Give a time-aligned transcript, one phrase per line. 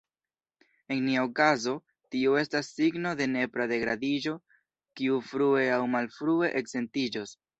[0.93, 1.73] En nia okazo
[2.15, 4.35] tio estas signo de nepra degradiĝo,
[5.01, 7.39] kiu frue aŭ malfrue eksentiĝos.